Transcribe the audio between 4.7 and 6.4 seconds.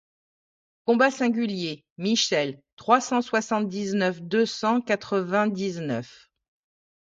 quatre-vingt-dix-neuf.